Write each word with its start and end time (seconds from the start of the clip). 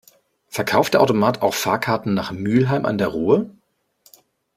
Verkauft 0.47 0.95
der 0.95 1.01
Automat 1.01 1.43
auch 1.43 1.53
Fahrkarten 1.53 2.15
nach 2.15 2.31
Mülheim 2.31 2.87
an 2.87 2.97
der 2.97 3.09
Ruhr? 3.09 3.51